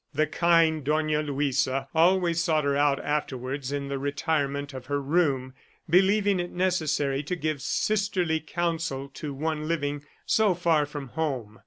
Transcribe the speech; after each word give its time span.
The 0.15 0.25
kind 0.25 0.83
Dona 0.83 1.21
Luisa 1.21 1.87
always 1.93 2.43
sought 2.43 2.63
her 2.63 2.75
out 2.75 2.99
afterwards 3.05 3.71
in 3.71 3.87
the 3.87 3.99
retirement 3.99 4.73
of 4.73 4.87
her 4.87 4.99
room, 4.99 5.53
believing 5.87 6.39
it 6.39 6.49
necessary 6.49 7.21
to 7.21 7.35
give 7.35 7.61
sisterly 7.61 8.39
counsel 8.39 9.09
to 9.09 9.31
one 9.31 9.67
living 9.67 10.03
so 10.25 10.55
far 10.55 10.87
from 10.87 11.09
home. 11.09 11.59